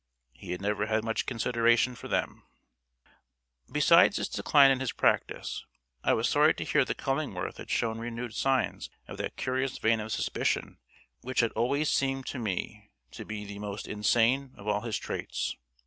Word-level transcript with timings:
He 0.33 0.49
had 0.49 0.61
never 0.63 0.87
had 0.87 1.03
much 1.03 1.27
consideration 1.27 1.93
for 1.93 2.07
them. 2.07 2.41
Besides 3.71 4.15
this 4.17 4.29
decline 4.29 4.71
in 4.71 4.79
his 4.79 4.91
practice, 4.91 5.63
I 6.03 6.13
was 6.13 6.27
sorry 6.27 6.55
to 6.55 6.63
hear 6.63 6.83
that 6.83 6.97
Cullingworth 6.97 7.57
had 7.57 7.69
shown 7.69 7.99
renewed 7.99 8.33
signs 8.33 8.89
of 9.07 9.17
that 9.19 9.37
curious 9.37 9.77
vein 9.77 9.99
of 9.99 10.11
suspicion 10.11 10.79
which 11.19 11.41
had 11.41 11.51
always 11.51 11.87
seemed 11.87 12.25
to 12.29 12.39
me 12.39 12.89
to 13.11 13.25
be 13.25 13.45
the 13.45 13.59
most 13.59 13.87
insane 13.87 14.55
of 14.57 14.67
all 14.67 14.81
his 14.81 14.97
traits. 14.97 15.55